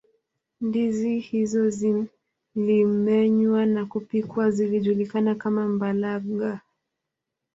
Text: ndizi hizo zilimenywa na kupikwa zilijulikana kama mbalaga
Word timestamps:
ndizi 0.61 1.19
hizo 1.19 1.69
zilimenywa 1.69 3.65
na 3.65 3.85
kupikwa 3.85 4.51
zilijulikana 4.51 5.35
kama 5.35 5.67
mbalaga 5.67 6.61